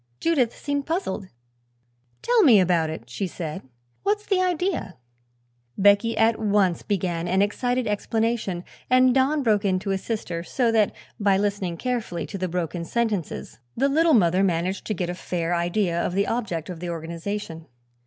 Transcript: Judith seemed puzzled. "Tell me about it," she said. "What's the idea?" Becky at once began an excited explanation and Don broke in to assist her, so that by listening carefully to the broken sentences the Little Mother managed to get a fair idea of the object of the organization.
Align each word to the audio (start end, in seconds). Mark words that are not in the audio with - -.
Judith 0.19 0.57
seemed 0.57 0.87
puzzled. 0.87 1.27
"Tell 2.23 2.41
me 2.41 2.59
about 2.59 2.89
it," 2.89 3.07
she 3.07 3.27
said. 3.27 3.61
"What's 4.01 4.25
the 4.25 4.41
idea?" 4.41 4.95
Becky 5.77 6.17
at 6.17 6.39
once 6.39 6.81
began 6.81 7.27
an 7.27 7.43
excited 7.43 7.85
explanation 7.85 8.63
and 8.89 9.13
Don 9.13 9.43
broke 9.43 9.63
in 9.63 9.77
to 9.77 9.91
assist 9.91 10.29
her, 10.29 10.41
so 10.41 10.71
that 10.71 10.91
by 11.19 11.37
listening 11.37 11.77
carefully 11.77 12.25
to 12.25 12.39
the 12.39 12.47
broken 12.47 12.83
sentences 12.83 13.59
the 13.77 13.89
Little 13.89 14.15
Mother 14.15 14.41
managed 14.43 14.85
to 14.87 14.95
get 14.95 15.07
a 15.11 15.13
fair 15.13 15.53
idea 15.53 16.03
of 16.03 16.13
the 16.15 16.25
object 16.25 16.67
of 16.71 16.79
the 16.79 16.89
organization. 16.89 17.67